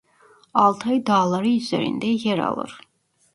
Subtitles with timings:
[0.53, 2.79] Altay Dağları üzerinde yer alır.